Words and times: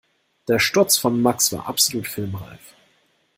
Der 0.47 0.57
Sturz 0.57 0.97
von 0.97 1.21
Max 1.21 1.51
war 1.51 1.67
absolut 1.67 2.07
filmreif. 2.07 2.73